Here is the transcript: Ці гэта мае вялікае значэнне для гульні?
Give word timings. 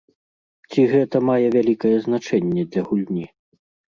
Ці 0.69 0.85
гэта 0.93 1.17
мае 1.29 1.45
вялікае 1.57 1.93
значэнне 2.05 2.61
для 2.71 2.81
гульні? 2.91 3.25